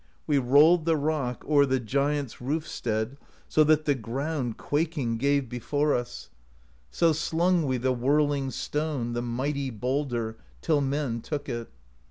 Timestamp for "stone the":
8.49-9.21